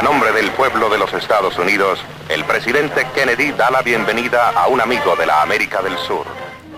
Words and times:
A 0.00 0.02
nombre 0.02 0.32
del 0.32 0.50
pueblo 0.52 0.88
de 0.88 0.96
los 0.96 1.12
Estados 1.12 1.58
Unidos, 1.58 1.98
el 2.30 2.42
presidente 2.46 3.06
Kennedy 3.14 3.52
da 3.52 3.70
la 3.70 3.82
bienvenida 3.82 4.48
a 4.48 4.66
un 4.68 4.80
amigo 4.80 5.14
de 5.14 5.26
la 5.26 5.42
América 5.42 5.82
del 5.82 5.94
Sur. 5.98 6.24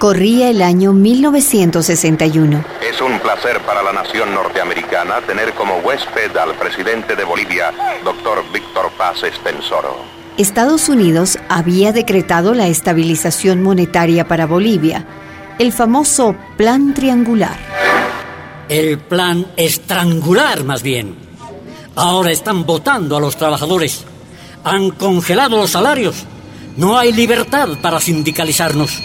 Corría 0.00 0.50
el 0.50 0.60
año 0.60 0.92
1961. 0.92 2.64
Es 2.80 3.00
un 3.00 3.20
placer 3.20 3.60
para 3.60 3.80
la 3.80 3.92
nación 3.92 4.34
norteamericana 4.34 5.20
tener 5.20 5.52
como 5.52 5.76
huésped 5.76 6.36
al 6.36 6.56
presidente 6.56 7.14
de 7.14 7.22
Bolivia, 7.22 7.72
doctor 8.02 8.42
Víctor 8.52 8.90
Paz 8.98 9.22
Estensoro. 9.22 9.98
Estado 10.36 10.74
Unidos 10.88 11.38
había 11.48 11.92
decretado 11.92 12.54
la 12.54 12.66
estabilización 12.66 13.62
monetaria 13.62 14.26
para 14.26 14.46
Bolivia, 14.46 15.06
el 15.60 15.72
famoso 15.72 16.34
Plan 16.56 16.92
Triangular. 16.92 17.56
El 18.68 18.98
plan 18.98 19.46
estrangular, 19.56 20.64
más 20.64 20.82
bien. 20.82 21.31
Ahora 21.94 22.30
están 22.30 22.64
votando 22.64 23.16
a 23.16 23.20
los 23.20 23.36
trabajadores. 23.36 24.04
Han 24.64 24.90
congelado 24.90 25.56
los 25.56 25.70
salarios. 25.70 26.16
No 26.76 26.96
hay 26.96 27.12
libertad 27.12 27.68
para 27.82 28.00
sindicalizarnos. 28.00 28.98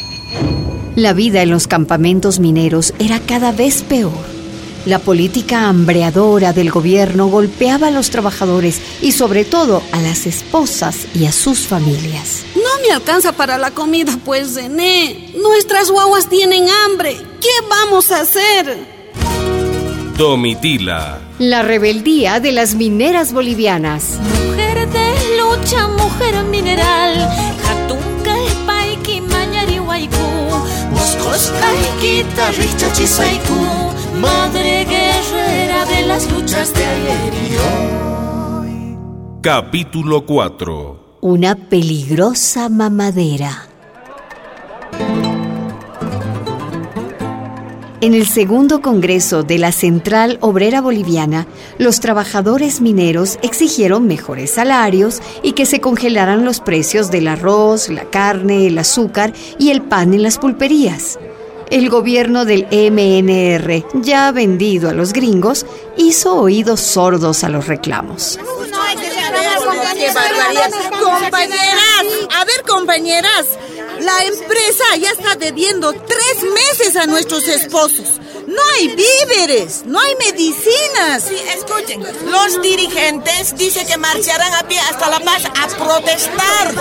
La 0.96 1.14
vida 1.14 1.42
en 1.42 1.52
los 1.52 1.68
campamentos 1.68 2.40
mineros 2.40 2.94
era 2.98 3.20
cada 3.20 3.52
vez 3.52 3.84
peor. 3.84 4.38
La 4.86 5.00
política 5.00 5.68
hambreadora 5.68 6.54
del 6.54 6.72
gobierno 6.72 7.28
golpeaba 7.28 7.88
a 7.88 7.92
los 7.92 8.10
trabajadores 8.10 8.82
y 9.02 9.12
sobre 9.12 9.44
todo 9.44 9.84
a 9.92 10.00
las 10.00 10.26
esposas 10.26 11.08
y 11.14 11.26
a 11.26 11.34
sus 11.34 11.68
familias. 11.68 12.46
No 12.56 12.88
me 12.88 12.94
alcanza 12.94 13.34
para 13.34 13.58
la 13.58 13.72
comida, 13.72 14.18
pues, 14.24 14.54
Zené. 14.54 15.34
Nuestras 15.38 15.92
guaguas 15.92 16.30
tienen 16.30 16.68
hambre. 16.70 17.18
¿Qué 17.42 17.68
vamos 17.70 18.12
a 18.12 18.22
hacer? 18.22 18.97
Domitila. 20.18 21.20
La 21.40 21.62
rebeldía 21.62 22.40
de 22.40 22.52
las 22.52 22.76
mineras 22.76 23.34
bolivianas. 23.34 24.20
Mujer 24.48 24.90
de 24.90 25.14
lucha, 25.38 25.88
mujer 25.88 26.44
mineral. 26.46 27.28
madre 34.20 34.86
guerrera 34.86 35.86
de 35.86 36.06
las 36.08 36.32
luchas 36.32 36.74
de 36.74 36.86
ayer 36.86 37.34
y 37.34 37.56
hoy. 37.56 38.98
Capítulo 39.42 40.26
4 40.26 41.20
Una 41.22 41.56
peligrosa 41.56 42.70
mamadera. 42.70 43.77
En 48.00 48.14
el 48.14 48.28
segundo 48.28 48.84
Congreso 48.84 49.42
de 49.42 49.58
la 49.58 49.72
Central 49.72 50.38
Obrera 50.42 50.82
Boliviana, 50.82 51.48
los 51.80 52.00
trabajadores 52.00 52.80
mineros 52.80 53.40
exigieron 53.42 54.06
mejores 54.06 54.52
salarios 54.52 55.20
y 55.42 55.54
que 55.54 55.66
se 55.66 55.82
congelaran 55.82 56.46
los 56.46 56.60
precios 56.60 57.10
del 57.10 57.28
arroz, 57.28 57.90
la 57.90 58.04
carne, 58.06 58.68
el 58.68 58.78
azúcar 58.78 59.34
y 59.58 59.72
el 59.72 59.82
pan 59.82 60.14
en 60.14 60.22
las 60.22 60.38
pulperías. 60.38 61.18
El 61.72 61.90
gobierno 61.90 62.46
del 62.46 62.68
MNR, 62.72 63.84
ya 64.04 64.32
vendido 64.32 64.92
a 64.92 64.94
los 64.94 65.12
gringos, 65.12 65.66
hizo 65.98 66.36
oídos 66.36 66.82
sordos 66.82 67.44
a 67.44 67.50
los 67.50 67.66
reclamos. 67.66 68.38
Compañeras, 71.04 72.06
a 72.36 72.46
ver 72.46 72.64
compañeras, 72.64 73.48
la 74.00 74.24
empresa 74.24 74.84
ya 75.00 75.12
está 75.12 75.36
debiendo 75.36 75.94
tres 75.94 76.44
meses 76.54 76.96
a 76.96 77.06
nuestros 77.06 77.48
esposos. 77.48 78.20
No 78.48 78.62
hay 78.76 78.96
víveres, 78.96 79.84
no 79.86 80.00
hay 80.00 80.14
medicinas. 80.32 81.24
Sí, 81.28 81.36
escuchen, 81.56 82.04
los 82.30 82.62
dirigentes 82.62 83.56
dicen 83.58 83.86
que 83.88 83.98
marcharán 83.98 84.54
a 84.54 84.68
pie 84.68 84.80
hasta 84.80 85.10
La 85.10 85.20
Paz 85.20 85.44
a 85.46 85.68
protestar. 85.78 86.74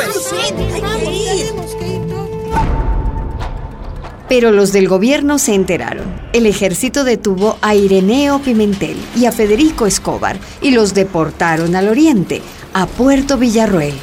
Pero 4.29 4.51
los 4.51 4.73
del 4.73 4.89
gobierno 4.89 5.39
se 5.39 5.55
enteraron. 5.55 6.21
El 6.33 6.47
ejército 6.47 7.05
detuvo 7.05 7.59
a 7.63 7.75
Ireneo 7.75 8.41
Pimentel 8.41 8.97
y 9.15 9.27
a 9.27 9.33
Federico 9.33 9.87
Escobar 9.87 10.39
y 10.61 10.73
los 10.73 10.95
deportaron 10.95 11.77
al 11.77 11.89
oriente, 11.89 12.43
a 12.75 12.87
Puerto 12.87 13.39
Villarroel. 13.39 13.95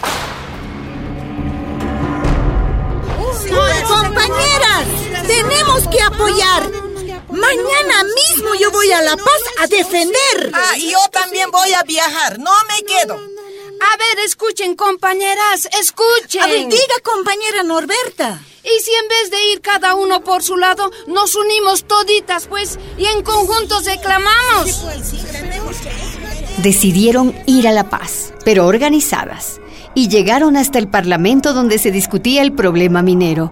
Mañana 7.93 8.09
mismo 8.29 8.55
yo 8.59 8.71
voy 8.71 8.91
a 8.91 9.01
La 9.01 9.15
Paz 9.15 9.41
a 9.61 9.67
defender. 9.67 10.51
Ah, 10.53 10.77
y 10.77 10.91
yo 10.91 10.97
también 11.11 11.51
voy 11.51 11.73
a 11.73 11.83
viajar. 11.83 12.39
No 12.39 12.51
me 12.67 12.85
quedo. 12.85 13.15
A 13.15 13.97
ver, 13.97 14.25
escuchen, 14.25 14.75
compañeras, 14.75 15.67
escuchen. 15.79 16.41
A 16.41 16.47
ver, 16.47 16.65
diga, 16.65 16.95
compañera 17.03 17.63
Norberta. 17.63 18.41
¿Y 18.63 18.81
si 18.81 18.91
en 18.93 19.07
vez 19.09 19.31
de 19.31 19.51
ir 19.51 19.61
cada 19.61 19.95
uno 19.95 20.23
por 20.23 20.41
su 20.41 20.57
lado, 20.57 20.89
nos 21.07 21.35
unimos 21.35 21.85
toditas, 21.85 22.47
pues, 22.47 22.79
y 22.97 23.05
en 23.05 23.21
conjunto 23.21 23.79
reclamamos? 23.81 24.85
Decidieron 26.59 27.35
ir 27.45 27.67
a 27.67 27.71
La 27.71 27.89
Paz, 27.89 28.33
pero 28.45 28.65
organizadas, 28.65 29.59
y 29.93 30.07
llegaron 30.07 30.55
hasta 30.55 30.79
el 30.79 30.87
Parlamento 30.87 31.53
donde 31.53 31.77
se 31.77 31.91
discutía 31.91 32.41
el 32.41 32.53
problema 32.53 33.01
minero. 33.01 33.51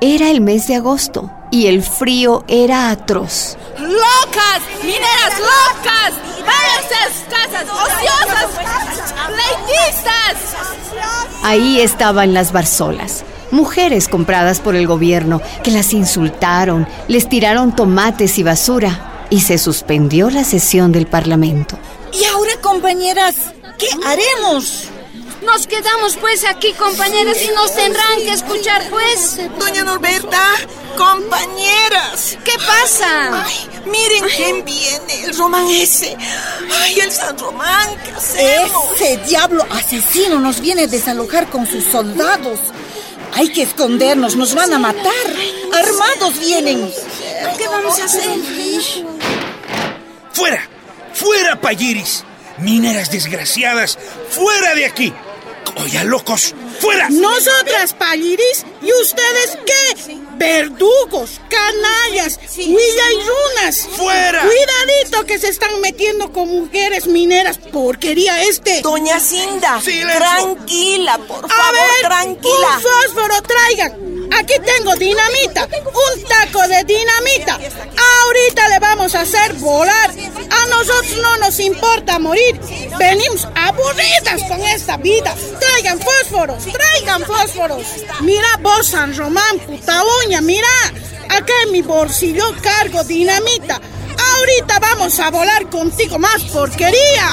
Era 0.00 0.30
el 0.30 0.40
mes 0.40 0.66
de 0.66 0.76
agosto 0.76 1.30
y 1.50 1.66
el 1.66 1.82
frío 1.82 2.44
era 2.48 2.90
atroz. 2.90 3.56
¡Locas! 3.78 4.62
¡Mineras 4.82 5.38
locas! 5.38 6.12
¡Váyanse 6.44 6.96
casas! 7.28 7.66
¡Ociosas! 7.70 8.50
¡Pleitistas! 9.26 10.36
Ahí 11.42 11.80
estaban 11.80 12.34
las 12.34 12.52
barzolas, 12.52 13.24
mujeres 13.50 14.08
compradas 14.08 14.60
por 14.60 14.74
el 14.76 14.86
gobierno, 14.86 15.40
que 15.62 15.70
las 15.70 15.92
insultaron, 15.92 16.88
les 17.08 17.28
tiraron 17.28 17.74
tomates 17.74 18.38
y 18.38 18.42
basura, 18.42 19.26
y 19.30 19.42
se 19.42 19.58
suspendió 19.58 20.30
la 20.30 20.44
sesión 20.44 20.92
del 20.92 21.06
Parlamento. 21.06 21.78
¿Y 22.12 22.24
ahora, 22.24 22.52
compañeras, 22.62 23.36
qué 23.78 23.88
haremos? 24.04 24.88
Nos 25.46 25.66
quedamos 25.66 26.16
pues 26.16 26.44
aquí, 26.44 26.72
compañeras, 26.74 27.38
y 27.40 27.48
nos 27.54 27.74
tendrán 27.74 28.18
que 28.18 28.32
escuchar, 28.32 28.82
pues. 28.90 29.38
Doña 29.58 29.84
Norberta, 29.84 30.40
compañeras. 30.96 32.36
¿Qué 32.44 32.52
pasa? 32.58 33.44
Ay, 33.44 33.68
miren 33.86 34.24
quién 34.34 34.64
viene, 34.64 35.24
el 35.24 35.36
Román 35.36 35.68
ese. 35.68 36.16
Ay, 36.82 36.98
el 36.98 37.12
San 37.12 37.38
Román, 37.38 37.96
¿qué 38.04 38.10
hacemos? 38.10 39.00
Ese 39.00 39.16
diablo 39.18 39.64
asesino 39.70 40.40
nos 40.40 40.60
viene 40.60 40.82
a 40.82 40.86
desalojar 40.88 41.48
con 41.48 41.66
sus 41.66 41.84
soldados. 41.84 42.58
Hay 43.34 43.48
que 43.48 43.62
escondernos, 43.62 44.34
nos 44.34 44.54
van 44.54 44.72
a 44.74 44.78
matar. 44.78 45.26
Armados 45.72 46.38
vienen. 46.40 46.92
¿Qué 47.56 47.68
vamos 47.68 47.98
a 48.00 48.04
hacer? 48.04 48.28
¡Fuera! 50.32 50.68
¡Fuera, 51.14 51.60
Payiris! 51.60 52.24
Mineras 52.58 53.10
desgraciadas, 53.10 53.98
fuera 54.30 54.74
de 54.74 54.86
aquí. 54.86 55.12
Oye, 55.76 56.04
locos, 56.04 56.54
fuera. 56.80 57.08
Nosotras, 57.10 57.92
Palliris, 57.94 58.64
¿y 58.82 58.92
ustedes 58.92 59.58
qué? 59.66 60.16
Verdugos, 60.36 61.40
canallas, 61.48 62.38
huilla 62.56 63.12
y 63.12 63.26
runas. 63.26 63.88
¡Fuera! 63.96 64.42
Cuidadito 64.42 65.24
que 65.26 65.38
se 65.38 65.48
están 65.48 65.80
metiendo 65.80 66.32
con 66.32 66.48
mujeres 66.48 67.06
mineras. 67.06 67.58
Porquería 67.58 68.42
este. 68.42 68.80
Doña 68.82 69.18
Cinda, 69.20 69.80
tranquila, 69.80 71.18
por 71.18 71.48
favor, 71.48 71.54
A 71.58 71.72
ver, 71.72 72.00
tranquila. 72.02 72.76
Un 72.76 72.82
fósforo 72.82 73.42
traigan. 73.42 74.06
Aquí 74.32 74.54
tengo 74.64 74.94
dinamita, 74.96 75.68
un 75.86 76.24
taco 76.24 76.66
de 76.68 76.84
dinamita. 76.84 77.58
Ahorita 78.24 78.68
le 78.68 78.78
vamos 78.80 79.14
a 79.14 79.20
hacer 79.20 79.54
volar. 79.54 80.12
Nosotros 80.78 81.16
no 81.22 81.38
nos 81.38 81.58
importa 81.58 82.18
morir. 82.18 82.60
Venimos 82.98 83.48
aburridas 83.54 84.42
con 84.46 84.60
esta 84.60 84.98
vida. 84.98 85.34
Traigan 85.58 85.98
fósforos, 85.98 86.64
traigan 86.64 87.22
fósforos. 87.22 87.86
Mira 88.20 88.46
vos, 88.60 88.86
San 88.86 89.16
Román, 89.16 89.58
puta 89.66 90.02
uña, 90.26 90.42
mira. 90.42 90.68
Acá 91.30 91.52
en 91.64 91.72
mi 91.72 91.80
bolsillo 91.80 92.44
cargo 92.62 93.02
dinamita. 93.04 93.80
Ahorita 94.34 94.78
vamos 94.78 95.18
a 95.18 95.30
volar 95.30 95.70
contigo 95.70 96.18
más 96.18 96.42
porquería. 96.44 97.32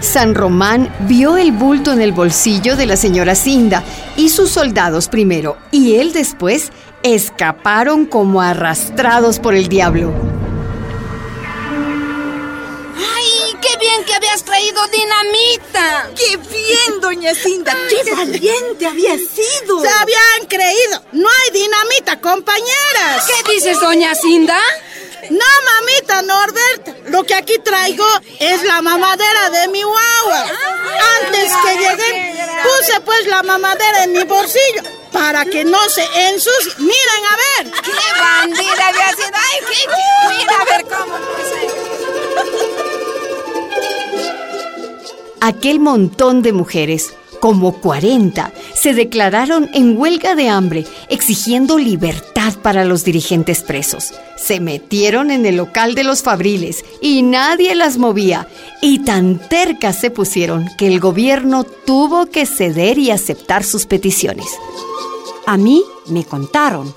San 0.00 0.34
Román 0.34 0.92
vio 1.00 1.36
el 1.36 1.52
bulto 1.52 1.92
en 1.92 2.00
el 2.00 2.10
bolsillo 2.10 2.74
de 2.74 2.86
la 2.86 2.96
señora 2.96 3.36
Cinda 3.36 3.84
y 4.16 4.30
sus 4.30 4.50
soldados 4.50 5.06
primero 5.06 5.58
y 5.70 5.96
él 5.96 6.12
después 6.12 6.72
escaparon 7.04 8.06
como 8.06 8.42
arrastrados 8.42 9.38
por 9.38 9.54
el 9.54 9.68
diablo. 9.68 10.29
Bien 13.90 14.04
que 14.04 14.14
habías 14.14 14.44
traído 14.44 14.86
dinamita! 14.88 16.10
¡Qué 16.16 16.36
bien, 16.36 17.00
doña 17.00 17.34
Cinda! 17.34 17.76
¡Qué 17.88 18.12
valiente 18.12 18.86
había 18.86 19.16
sido! 19.16 19.80
¡Se 19.80 19.88
habían 19.88 20.46
creído! 20.48 21.02
¡No 21.12 21.28
hay 21.28 21.50
dinamita, 21.50 22.20
compañeras! 22.20 23.26
¿Qué 23.26 23.52
dices, 23.52 23.80
doña 23.80 24.14
Cinda? 24.14 24.58
No, 25.30 25.44
mamita 25.70 26.22
Norbert, 26.22 27.08
lo 27.08 27.24
que 27.24 27.34
aquí 27.34 27.58
traigo 27.58 28.06
es 28.38 28.62
la 28.64 28.80
mamadera 28.80 29.50
de 29.50 29.68
mi 29.68 29.82
guagua. 29.82 30.46
Antes 31.22 31.52
que 31.64 31.76
llegué, 31.76 32.34
puse 32.62 33.00
pues 33.02 33.26
la 33.26 33.42
mamadera 33.42 34.04
en 34.04 34.12
mi 34.12 34.24
bolsillo 34.24 34.82
para 35.12 35.44
que 35.44 35.64
no 35.64 35.88
se 35.88 36.04
ensucie. 36.28 36.72
Miren 36.78 37.24
a 37.30 37.36
ver. 37.36 37.72
¡Qué 37.82 37.92
bandida 38.18 38.88
había 38.88 39.10
sido! 39.10 39.28
¡Ay, 39.34 39.60
qué 39.68 40.38
Mira 40.38 40.58
a 40.58 40.64
ver 40.64 40.86
cómo 40.86 41.79
Aquel 45.40 45.80
montón 45.80 46.42
de 46.42 46.52
mujeres, 46.52 47.14
como 47.40 47.72
40, 47.80 48.52
se 48.74 48.92
declararon 48.92 49.70
en 49.72 49.96
huelga 49.96 50.34
de 50.34 50.50
hambre, 50.50 50.84
exigiendo 51.08 51.78
libertad 51.78 52.54
para 52.62 52.84
los 52.84 53.04
dirigentes 53.04 53.62
presos. 53.62 54.12
Se 54.36 54.60
metieron 54.60 55.30
en 55.30 55.46
el 55.46 55.56
local 55.56 55.94
de 55.94 56.04
los 56.04 56.22
fabriles 56.22 56.84
y 57.00 57.22
nadie 57.22 57.74
las 57.74 57.96
movía, 57.96 58.48
y 58.82 58.98
tan 59.00 59.38
tercas 59.48 59.98
se 59.98 60.10
pusieron 60.10 60.68
que 60.76 60.86
el 60.86 61.00
gobierno 61.00 61.64
tuvo 61.64 62.26
que 62.26 62.44
ceder 62.44 62.98
y 62.98 63.10
aceptar 63.10 63.64
sus 63.64 63.86
peticiones. 63.86 64.46
A 65.46 65.56
mí 65.56 65.82
me 66.06 66.24
contaron, 66.24 66.94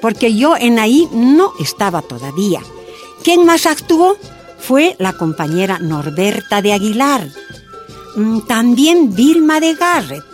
porque 0.00 0.34
yo 0.34 0.56
en 0.56 0.78
ahí 0.78 1.08
no 1.12 1.52
estaba 1.60 2.00
todavía. 2.00 2.60
¿Quién 3.22 3.44
más 3.44 3.66
actuó? 3.66 4.16
Fue 4.58 4.96
la 4.98 5.12
compañera 5.12 5.78
Norberta 5.78 6.62
de 6.62 6.72
Aguilar. 6.72 7.28
Mm, 8.16 8.40
También 8.46 9.14
Vilma 9.14 9.60
de 9.60 9.74
Garrett, 9.74 10.24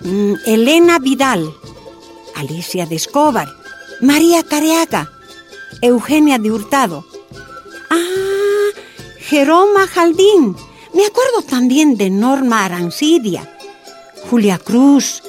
mm, 0.00 0.34
Elena 0.46 0.98
Vidal, 0.98 1.52
Alicia 2.34 2.86
de 2.86 2.96
Escobar, 2.96 3.48
María 4.00 4.42
Careaga, 4.42 5.10
Eugenia 5.82 6.38
de 6.38 6.50
Hurtado. 6.50 7.04
Ah, 7.90 8.70
Jeroma 9.20 9.86
Jaldín. 9.86 10.56
Me 10.94 11.04
acuerdo 11.04 11.42
también 11.42 11.96
de 11.98 12.08
Norma 12.08 12.64
Arancidia, 12.64 13.46
Julia 14.30 14.58
Cruz, 14.58 15.22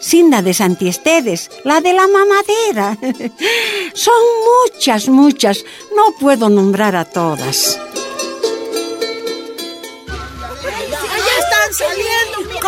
Cinda 0.00 0.42
de 0.42 0.54
Santiestedes, 0.54 1.50
la 1.64 1.80
de 1.80 1.92
la 1.92 2.06
mamadera. 2.06 2.96
Son 3.94 4.22
muchas, 4.70 5.08
muchas. 5.08 5.64
No 5.96 6.14
puedo 6.20 6.48
nombrar 6.48 6.94
a 6.94 7.04
todas. 7.04 7.78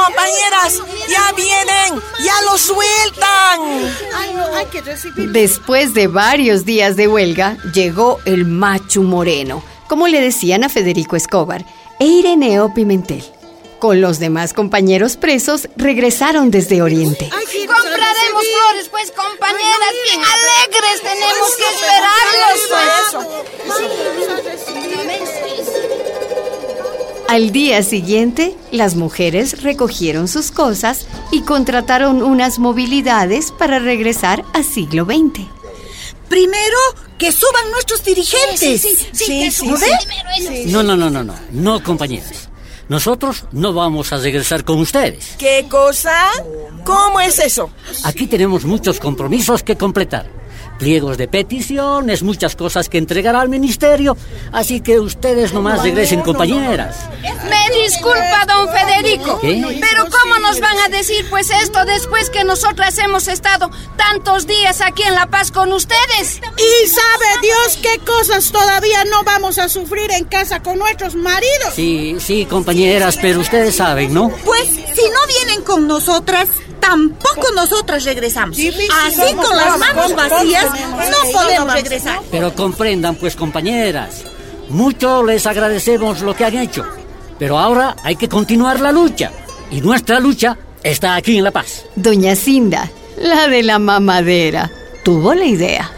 Compañeras, 0.04 0.82
ya 1.08 1.32
vienen, 1.32 2.02
ya 2.22 2.42
lo 2.42 2.58
sueltan. 2.58 3.60
Después 5.32 5.94
de 5.94 6.08
varios 6.08 6.64
días 6.64 6.96
de 6.96 7.08
huelga, 7.08 7.56
llegó 7.72 8.18
el 8.24 8.44
macho 8.44 9.02
moreno, 9.02 9.64
como 9.88 10.06
le 10.06 10.20
decían 10.20 10.62
a 10.62 10.68
Federico 10.68 11.16
Escobar, 11.16 11.64
e 11.98 12.04
Ireneo 12.04 12.74
Pimentel. 12.74 13.24
Con 13.78 14.00
los 14.00 14.18
demás 14.18 14.52
compañeros 14.52 15.16
presos, 15.16 15.68
regresaron 15.76 16.50
desde 16.50 16.82
Oriente. 16.82 17.30
Compraremos 17.30 18.44
flores, 18.44 18.88
pues, 18.90 19.10
compañeras, 19.10 19.92
bien 20.04 20.20
alegres. 20.20 21.02
Tenemos 21.02 21.56
que 21.56 21.64
esperarlos, 21.74 22.60
pues. 22.70 24.23
Al 27.28 27.52
día 27.52 27.82
siguiente, 27.82 28.54
las 28.70 28.96
mujeres 28.96 29.62
recogieron 29.62 30.28
sus 30.28 30.50
cosas 30.50 31.06
y 31.32 31.42
contrataron 31.42 32.22
unas 32.22 32.58
movilidades 32.58 33.50
para 33.50 33.78
regresar 33.78 34.44
al 34.52 34.64
siglo 34.64 35.04
XX. 35.04 35.40
Primero, 36.28 36.78
que 37.18 37.32
suban 37.32 37.70
nuestros 37.70 38.04
dirigentes. 38.04 38.80
Sí, 38.80 38.96
sí, 39.12 39.50
sí. 39.50 39.66
¿No 39.66 39.78
ve? 39.78 40.66
No, 40.66 40.82
no, 40.82 40.96
no, 40.96 41.10
no, 41.10 41.24
no. 41.24 41.34
No, 41.52 41.82
compañeras. 41.82 42.48
Nosotros 42.88 43.44
no 43.52 43.72
vamos 43.72 44.12
a 44.12 44.18
regresar 44.18 44.64
con 44.64 44.78
ustedes. 44.78 45.36
¿Qué 45.38 45.66
cosa? 45.70 46.28
¿Cómo 46.84 47.20
es 47.20 47.38
eso? 47.38 47.70
Aquí 48.04 48.26
tenemos 48.26 48.64
muchos 48.64 49.00
compromisos 49.00 49.62
que 49.62 49.76
completar. 49.76 50.43
Pliegos 50.84 51.16
de 51.16 51.28
peticiones, 51.28 52.22
muchas 52.22 52.56
cosas 52.56 52.90
que 52.90 52.98
entregar 52.98 53.34
al 53.34 53.48
ministerio. 53.48 54.18
Así 54.52 54.82
que 54.82 55.00
ustedes 55.00 55.54
nomás 55.54 55.82
regresen, 55.82 56.20
compañeras. 56.20 57.08
Me 57.22 57.82
disculpa, 57.82 58.44
don 58.46 58.68
Federico. 58.68 59.40
¿Qué? 59.40 59.80
Pero 59.80 60.04
¿cómo 60.10 60.38
nos 60.40 60.60
van 60.60 60.76
a 60.80 60.88
decir 60.88 61.24
pues 61.30 61.48
esto 61.62 61.86
después 61.86 62.28
que 62.28 62.44
nosotras 62.44 62.98
hemos 62.98 63.28
estado 63.28 63.70
tantos 63.96 64.46
días 64.46 64.82
aquí 64.82 65.04
en 65.04 65.14
La 65.14 65.24
Paz 65.26 65.50
con 65.50 65.72
ustedes? 65.72 66.42
Y 66.58 66.86
sabe 66.88 67.40
Dios 67.40 67.78
qué 67.80 67.98
cosas 68.04 68.52
todavía 68.52 69.06
no 69.06 69.24
vamos 69.24 69.56
a 69.56 69.70
sufrir 69.70 70.10
en 70.10 70.26
casa 70.26 70.62
con 70.62 70.78
nuestros 70.78 71.14
maridos. 71.14 71.72
Sí, 71.74 72.16
sí, 72.20 72.44
compañeras, 72.44 73.18
pero 73.22 73.40
ustedes 73.40 73.74
saben, 73.74 74.12
¿no? 74.12 74.28
Pues, 74.44 74.66
si 74.66 75.08
no 75.08 75.26
vienen 75.26 75.64
con 75.64 75.88
nosotras, 75.88 76.46
tampoco 76.86 77.50
nosotras 77.54 78.04
regresamos. 78.04 78.58
Así 78.58 79.34
con 79.34 79.56
las 79.56 79.78
manos 79.78 80.14
vacías 80.14 80.66
no 80.66 81.32
podemos 81.32 81.72
regresar. 81.72 82.20
Pero 82.30 82.54
comprendan, 82.54 83.14
pues, 83.16 83.36
compañeras. 83.36 84.24
Mucho 84.68 85.22
les 85.22 85.46
agradecemos 85.46 86.20
lo 86.20 86.34
que 86.34 86.44
han 86.44 86.56
hecho. 86.56 86.84
Pero 87.38 87.58
ahora 87.58 87.96
hay 88.02 88.16
que 88.16 88.28
continuar 88.28 88.80
la 88.80 88.92
lucha. 88.92 89.30
Y 89.70 89.80
nuestra 89.80 90.20
lucha 90.20 90.56
está 90.82 91.16
aquí 91.16 91.38
en 91.38 91.44
La 91.44 91.50
Paz. 91.50 91.84
Doña 91.96 92.36
Cinda, 92.36 92.90
la 93.18 93.48
de 93.48 93.62
la 93.62 93.78
mamadera, 93.78 94.70
tuvo 95.02 95.34
la 95.34 95.44
idea. 95.44 95.90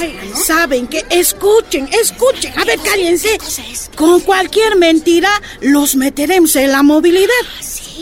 Ay, 0.00 0.32
saben 0.34 0.86
que 0.86 1.04
escuchen, 1.10 1.88
escuchen. 1.92 2.52
A 2.58 2.64
ver, 2.64 2.78
cállense. 2.80 3.38
Con 3.96 4.20
cualquier 4.20 4.76
mentira 4.76 5.30
los 5.60 5.96
meteremos 5.96 6.54
en 6.56 6.72
la 6.72 6.82
movilidad. 6.82 7.32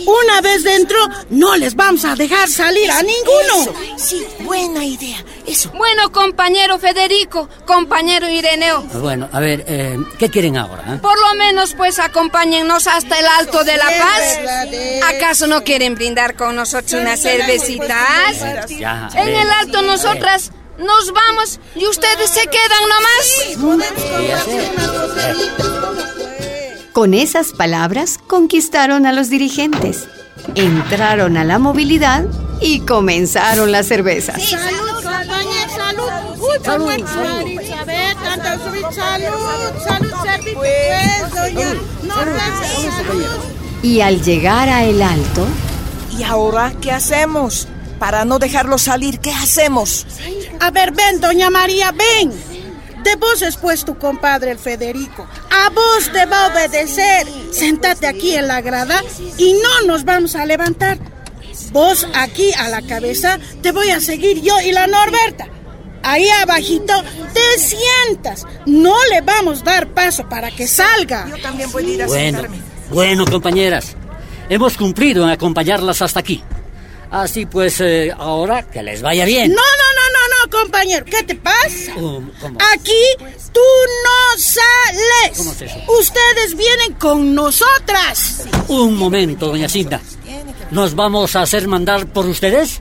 Una 0.06 0.40
vez 0.40 0.62
dentro, 0.64 0.98
no 1.30 1.56
les 1.56 1.74
vamos 1.74 2.04
a 2.04 2.14
dejar 2.14 2.48
salir 2.48 2.90
a 2.90 3.02
ninguno. 3.02 3.74
Sí, 3.96 4.26
buena 4.40 4.84
idea. 4.84 5.24
Eso. 5.46 5.70
Bueno, 5.74 6.10
compañero 6.10 6.78
Federico, 6.78 7.48
compañero 7.66 8.28
Ireneo, 8.28 8.82
Bueno, 8.82 9.28
a 9.32 9.40
ver, 9.40 9.64
eh, 9.68 9.98
¿qué 10.18 10.30
quieren 10.30 10.56
ahora? 10.56 10.94
eh? 10.94 10.98
por 11.02 11.18
lo 11.20 11.34
menos 11.34 11.74
pues 11.74 11.98
acompáñennos 11.98 12.86
hasta 12.86 13.18
el 13.18 13.26
Alto 13.26 13.62
de 13.62 13.76
La 13.76 13.84
Paz. 13.86 14.38
¿Acaso 15.14 15.46
no 15.46 15.62
quieren 15.62 15.94
brindar 15.94 16.34
con 16.34 16.56
nosotros 16.56 16.94
unas 17.00 17.20
cervecitas? 17.20 18.68
Ya, 18.70 19.08
En 19.14 19.28
el 19.28 19.50
Alto 19.50 19.82
nosotras 19.82 20.50
nos 20.78 21.12
vamos 21.12 21.60
y 21.76 21.86
ustedes 21.86 22.30
se 22.30 22.46
quedan 22.46 22.88
nomás. 22.88 24.44
Sé. 24.44 26.13
Con 26.94 27.12
esas 27.12 27.52
palabras 27.52 28.18
conquistaron 28.26 29.04
a 29.04 29.12
los 29.12 29.28
dirigentes. 29.28 30.08
Entraron 30.54 31.36
a 31.36 31.44
la 31.44 31.58
movilidad 31.58 32.24
y 32.60 32.80
comenzaron 32.80 33.72
las 33.72 33.88
cervezas. 33.88 34.40
Salud, 34.42 34.94
compañeros, 34.94 35.72
salud. 35.76 36.08
Uy, 36.38 36.58
por 36.64 36.78
buen 36.80 37.04
marido, 37.04 37.76
a 37.76 37.84
ver, 37.84 38.14
tanta 38.14 38.58
subir. 38.58 38.82
Salud, 38.92 39.74
salud. 39.84 40.10
Pues, 40.54 41.32
salud. 42.06 43.26
Y 43.82 44.00
al 44.00 44.22
llegar 44.22 44.68
a 44.68 44.84
el 44.84 45.02
alto, 45.02 45.46
¿Y 46.16 46.22
ahora 46.22 46.72
qué 46.80 46.92
hacemos? 46.92 47.66
Para 47.98 48.24
no 48.24 48.38
dejarlos 48.38 48.82
salir, 48.82 49.18
¿qué 49.18 49.32
hacemos? 49.32 50.06
A 50.60 50.70
ver, 50.70 50.92
ven, 50.92 51.20
doña 51.20 51.50
María, 51.50 51.90
ven. 51.90 52.32
De 53.04 53.16
vos 53.16 53.42
es 53.42 53.56
pues 53.56 53.84
tu 53.84 53.96
compadre 53.98 54.50
el 54.50 54.58
Federico. 54.58 55.26
A 55.50 55.68
vos 55.70 56.10
te 56.12 56.24
va 56.26 56.46
a 56.46 56.48
obedecer. 56.52 57.26
Sentate 57.52 58.06
aquí 58.06 58.34
en 58.34 58.48
la 58.48 58.60
grada 58.60 59.02
y 59.38 59.52
no 59.54 59.86
nos 59.86 60.04
vamos 60.04 60.34
a 60.34 60.46
levantar. 60.46 60.98
Vos 61.70 62.06
aquí 62.14 62.50
a 62.58 62.68
la 62.68 62.82
cabeza 62.82 63.38
te 63.62 63.72
voy 63.72 63.90
a 63.90 64.00
seguir 64.00 64.40
yo 64.42 64.58
y 64.60 64.72
la 64.72 64.86
Norberta. 64.86 65.48
Ahí 66.02 66.28
abajito 66.28 66.92
te 67.32 67.58
sientas. 67.58 68.46
No 68.66 68.94
le 69.10 69.20
vamos 69.22 69.62
a 69.62 69.64
dar 69.64 69.88
paso 69.88 70.28
para 70.28 70.50
que 70.50 70.66
salga. 70.66 71.26
Yo 71.28 71.38
también 71.42 71.70
voy 71.72 71.84
a 71.84 71.94
ir 71.94 72.02
a 72.02 72.06
Bueno, 72.06 72.38
sentarme. 72.40 72.62
bueno, 72.90 73.24
compañeras. 73.26 73.96
Hemos 74.48 74.76
cumplido 74.76 75.24
en 75.24 75.30
acompañarlas 75.30 76.02
hasta 76.02 76.20
aquí. 76.20 76.42
Así 77.10 77.46
pues, 77.46 77.80
eh, 77.80 78.12
ahora 78.16 78.62
que 78.64 78.82
les 78.82 79.00
vaya 79.00 79.24
bien. 79.24 79.50
No, 79.50 79.56
no, 79.56 79.62
no, 79.62 79.62
no, 79.62 79.93
no, 79.93 79.93
compañero. 80.62 81.04
¿Qué 81.04 81.22
te 81.22 81.34
pasa? 81.34 81.92
¿Cómo? 81.94 82.30
cómo? 82.40 82.58
Aquí 82.72 83.24
tú 83.52 83.60
no 84.04 84.38
sales. 84.38 85.38
¿Cómo 85.38 85.52
es 85.52 85.62
eso? 85.62 85.76
Ustedes 85.98 86.56
vienen 86.56 86.94
con 86.94 87.34
nosotras. 87.34 88.44
Un 88.68 88.96
momento, 88.96 89.48
doña 89.48 89.68
Cinta. 89.68 90.00
¿Nos 90.70 90.94
vamos 90.94 91.36
a 91.36 91.42
hacer 91.42 91.68
mandar 91.68 92.06
por 92.06 92.26
ustedes? 92.26 92.80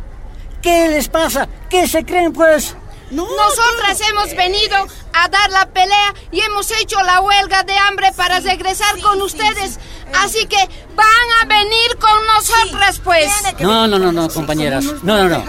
¿Qué 0.62 0.88
les 0.90 1.10
pasa? 1.10 1.48
¿Qué 1.70 1.88
se 1.88 2.06
creen, 2.06 2.32
pues? 2.32 2.76
No, 3.12 3.24
Nosotras 3.24 4.00
hemos 4.10 4.36
venido 4.36 4.76
a 5.14 5.28
dar 5.28 5.52
la 5.52 5.68
pelea 5.68 6.14
y 6.32 6.40
hemos 6.40 6.72
hecho 6.72 7.00
la 7.04 7.22
huelga 7.22 7.62
de 7.64 7.78
hambre 7.78 8.12
para 8.16 8.40
regresar 8.40 9.00
con 9.02 9.22
ustedes. 9.22 9.78
Así 10.20 10.46
que 10.46 10.58
van 10.96 11.42
a 11.42 11.46
venir 11.46 11.98
con 12.00 12.26
nosotras, 12.36 13.00
pues. 13.04 13.32
No, 13.60 13.88
no, 13.88 14.00
no, 14.00 14.12
no, 14.12 14.30
compañeras. 14.30 14.86
No, 15.04 15.28
no, 15.28 15.30
no. 15.30 15.44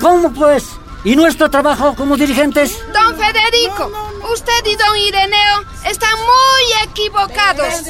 ¿Cómo, 0.00 0.32
pues? 0.32 0.64
¿Y 1.02 1.16
nuestro 1.16 1.50
trabajo 1.50 1.94
como 1.94 2.16
dirigentes? 2.16 2.78
Don 2.92 3.16
Federico, 3.16 3.90
usted 4.32 4.66
y 4.66 4.76
don 4.76 4.96
Ireneo 4.96 5.64
están 5.86 6.14
muy 6.14 6.90
equivocados. 6.90 7.84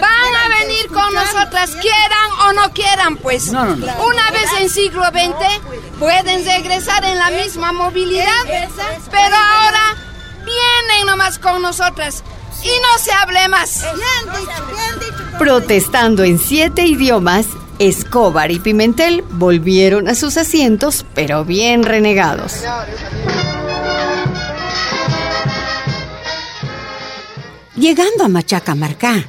Van 0.00 0.34
a 0.34 0.58
venir 0.60 0.88
con 0.88 1.14
nosotras, 1.14 1.70
quieran 1.76 2.30
o 2.46 2.52
no 2.52 2.72
quieran, 2.72 3.16
pues. 3.16 3.48
Una 3.48 4.30
vez 4.32 4.50
en 4.58 4.68
siglo 4.68 5.04
XX 5.04 5.98
pueden 5.98 6.44
regresar 6.44 7.04
en 7.04 7.18
la 7.18 7.30
misma 7.30 7.70
movilidad, 7.72 8.44
pero 9.10 9.36
ahora 9.36 9.96
vienen 10.44 11.06
nomás 11.06 11.38
con 11.38 11.62
nosotras 11.62 12.24
y 12.64 12.68
no 12.68 12.98
se 12.98 13.12
hable 13.12 13.46
más. 13.48 13.84
Protestando 15.38 16.24
en 16.24 16.38
siete 16.38 16.82
idiomas, 16.82 17.46
Escobar 17.80 18.50
y 18.50 18.58
Pimentel 18.58 19.22
volvieron 19.22 20.06
a 20.06 20.14
sus 20.14 20.36
asientos, 20.36 21.06
pero 21.14 21.46
bien 21.46 21.82
renegados. 21.82 22.62
Llegando 27.74 28.24
a 28.24 28.28
Machacamarcá, 28.28 29.24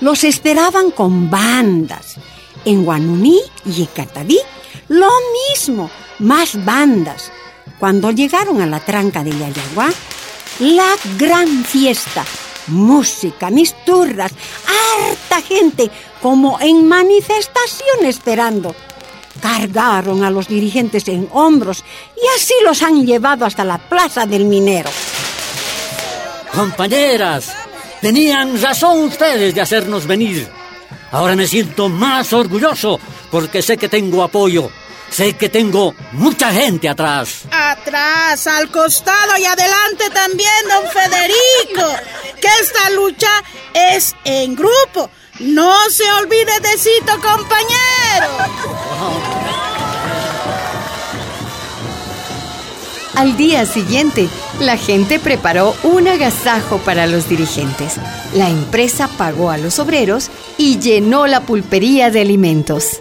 los 0.00 0.22
esperaban 0.22 0.92
con 0.92 1.28
bandas. 1.28 2.14
En 2.64 2.84
Guanuní 2.84 3.40
y 3.66 3.80
en 3.80 3.86
Cataví, 3.86 4.38
lo 4.86 5.10
mismo, 5.50 5.90
más 6.20 6.64
bandas. 6.64 7.32
Cuando 7.80 8.12
llegaron 8.12 8.60
a 8.62 8.66
la 8.66 8.78
tranca 8.78 9.24
de 9.24 9.36
Yayaguá, 9.36 9.90
la 10.60 10.94
gran 11.18 11.64
fiesta, 11.64 12.24
música, 12.68 13.50
misturras, 13.50 14.32
harta 14.64 15.42
gente, 15.42 15.90
como 16.24 16.58
en 16.58 16.88
manifestación 16.88 18.06
esperando. 18.06 18.74
Cargaron 19.42 20.24
a 20.24 20.30
los 20.30 20.48
dirigentes 20.48 21.06
en 21.08 21.28
hombros 21.32 21.84
y 22.16 22.26
así 22.34 22.54
los 22.64 22.80
han 22.80 23.04
llevado 23.04 23.44
hasta 23.44 23.62
la 23.62 23.76
plaza 23.76 24.24
del 24.24 24.46
minero. 24.46 24.88
Compañeras, 26.50 27.52
tenían 28.00 28.58
razón 28.58 29.00
ustedes 29.00 29.54
de 29.54 29.60
hacernos 29.60 30.06
venir. 30.06 30.48
Ahora 31.12 31.36
me 31.36 31.46
siento 31.46 31.90
más 31.90 32.32
orgulloso 32.32 32.98
porque 33.30 33.60
sé 33.60 33.76
que 33.76 33.90
tengo 33.90 34.22
apoyo 34.22 34.70
Sé 35.14 35.34
que 35.34 35.48
tengo 35.48 35.94
mucha 36.10 36.50
gente 36.50 36.88
atrás. 36.88 37.42
Atrás, 37.52 38.48
al 38.48 38.68
costado 38.68 39.36
y 39.38 39.44
adelante 39.44 40.10
también, 40.12 40.50
don 40.68 40.90
Federico. 40.90 41.96
Que 42.40 42.48
esta 42.60 42.90
lucha 42.90 43.30
es 43.72 44.12
en 44.24 44.56
grupo. 44.56 45.08
No 45.40 45.72
se 45.90 46.04
olvide 46.12 46.60
de 46.60 46.78
Cito, 46.78 47.12
compañero. 47.20 48.28
Al 53.16 53.36
día 53.36 53.66
siguiente, 53.66 54.28
la 54.60 54.76
gente 54.76 55.18
preparó 55.18 55.74
un 55.82 56.06
agasajo 56.06 56.78
para 56.78 57.08
los 57.08 57.28
dirigentes. 57.28 57.96
La 58.34 58.48
empresa 58.48 59.08
pagó 59.18 59.50
a 59.50 59.58
los 59.58 59.80
obreros 59.80 60.30
y 60.56 60.78
llenó 60.78 61.26
la 61.26 61.40
pulpería 61.40 62.10
de 62.10 62.20
alimentos. 62.20 63.00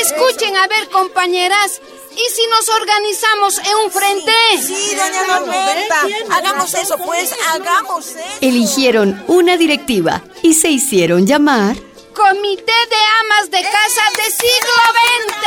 Escuchen 0.00 0.56
a 0.56 0.66
ver, 0.68 0.88
compañeras. 0.90 1.82
¿Y 2.18 2.34
si 2.34 2.42
nos 2.48 2.68
organizamos 2.68 3.58
en 3.58 3.76
un 3.84 3.90
frente? 3.92 4.32
Sí, 4.60 4.96
doña 4.96 5.24
Norberta. 5.28 6.02
Hagamos 6.36 6.74
eso, 6.74 6.98
pues, 6.98 7.30
hagamos 7.52 8.08
eso. 8.08 8.18
Eligieron 8.40 9.22
una 9.28 9.56
directiva 9.56 10.24
y 10.42 10.54
se 10.54 10.68
hicieron 10.68 11.26
llamar... 11.26 11.76
Comité 12.16 12.72
de 12.90 12.96
Amas 13.20 13.50
de 13.52 13.62
Casa 13.62 14.02
de 14.16 14.24
Siglo 14.32 14.74
XX. 14.98 15.44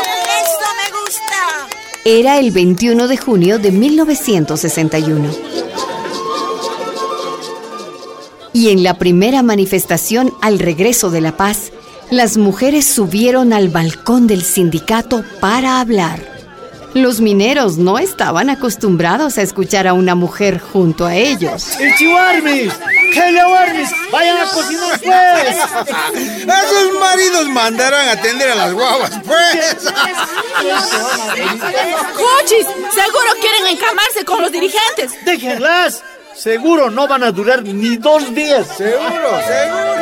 Eso, 0.00 0.58
eso 0.58 0.68
me 0.74 0.88
gusta. 0.98 1.68
Era 2.04 2.38
el 2.38 2.50
21 2.50 3.06
de 3.06 3.16
junio 3.16 3.60
de 3.60 3.70
1961. 3.70 5.30
Y 8.52 8.70
en 8.70 8.82
la 8.82 8.98
primera 8.98 9.44
manifestación 9.44 10.34
al 10.42 10.58
regreso 10.58 11.10
de 11.10 11.20
la 11.20 11.36
paz, 11.36 11.70
las 12.10 12.36
mujeres 12.36 12.86
subieron 12.86 13.52
al 13.52 13.68
balcón 13.68 14.26
del 14.26 14.42
sindicato 14.42 15.24
para 15.40 15.80
hablar. 15.80 16.20
Los 16.92 17.20
mineros 17.20 17.76
no 17.76 17.98
estaban 17.98 18.50
acostumbrados 18.50 19.38
a 19.38 19.42
escuchar 19.42 19.86
a 19.86 19.92
una 19.92 20.16
mujer 20.16 20.58
junto 20.58 21.06
a 21.06 21.14
ellos. 21.14 21.78
¡El 21.78 21.94
chihuarmis! 21.94 22.72
¡Vayan 24.10 24.38
a 24.38 24.50
cocinar, 24.50 25.00
pues! 25.00 25.56
¡Esos 26.42 27.00
maridos 27.00 27.48
mandarán 27.48 28.08
a 28.08 28.12
atender 28.12 28.50
a 28.50 28.54
las 28.56 28.72
guaguas, 28.72 29.12
pues! 29.24 29.76
¡Cochis! 32.14 32.66
Seguro 32.66 33.30
quieren 33.40 33.66
encamarse 33.68 34.24
con 34.24 34.42
los 34.42 34.50
dirigentes. 34.50 35.12
¡Déjenlas! 35.24 36.02
Seguro 36.34 36.90
no 36.90 37.06
van 37.06 37.22
a 37.22 37.30
durar 37.30 37.62
ni 37.62 37.96
dos 37.96 38.34
días. 38.34 38.66
Seguro, 38.76 39.40
seguro. 39.46 39.99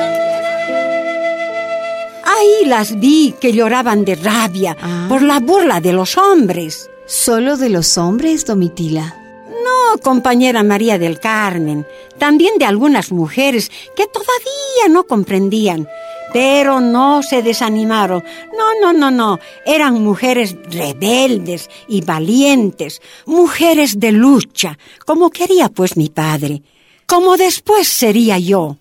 Las 2.68 3.00
vi 3.00 3.34
que 3.40 3.54
lloraban 3.54 4.04
de 4.04 4.14
rabia 4.14 4.76
por 5.08 5.22
la 5.22 5.40
burla 5.40 5.80
de 5.80 5.94
los 5.94 6.18
hombres. 6.18 6.90
¿Solo 7.06 7.56
de 7.56 7.70
los 7.70 7.96
hombres, 7.96 8.44
Domitila? 8.44 9.16
No, 9.48 9.98
compañera 10.02 10.62
María 10.62 10.98
del 10.98 11.18
Carmen, 11.18 11.86
también 12.18 12.58
de 12.58 12.66
algunas 12.66 13.10
mujeres 13.10 13.70
que 13.96 14.06
todavía 14.06 14.88
no 14.90 15.04
comprendían, 15.04 15.88
pero 16.34 16.82
no 16.82 17.22
se 17.22 17.40
desanimaron. 17.40 18.22
No, 18.58 18.78
no, 18.82 18.92
no, 18.92 19.10
no, 19.10 19.40
eran 19.64 20.02
mujeres 20.02 20.54
rebeldes 20.70 21.70
y 21.88 22.02
valientes, 22.02 23.00
mujeres 23.24 23.98
de 23.98 24.12
lucha, 24.12 24.78
como 25.06 25.30
quería 25.30 25.70
pues 25.70 25.96
mi 25.96 26.10
padre, 26.10 26.62
como 27.06 27.38
después 27.38 27.88
sería 27.88 28.38
yo. 28.38 28.76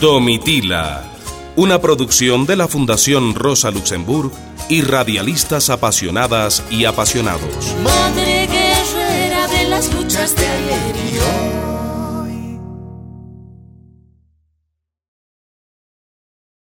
Domitila, 0.00 1.02
una 1.56 1.80
producción 1.80 2.46
de 2.46 2.54
la 2.54 2.68
Fundación 2.68 3.34
Rosa 3.34 3.72
Luxemburg 3.72 4.30
y 4.68 4.82
radialistas 4.82 5.70
apasionadas 5.70 6.62
y 6.70 6.84
apasionados. 6.84 7.74
Madre 7.82 8.46
guerrera 8.46 9.48
de 9.48 9.64
las 9.64 9.92
luchas 9.92 10.36
de 10.36 10.46
ayer. 10.46 10.97